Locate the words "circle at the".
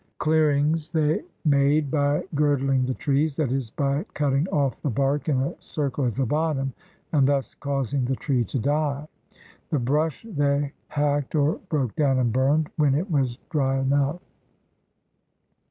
5.61-6.25